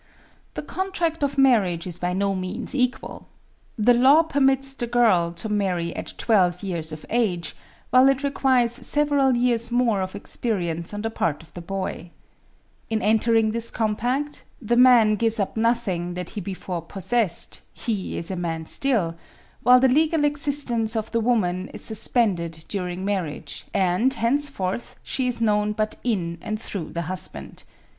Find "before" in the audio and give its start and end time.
16.41-16.81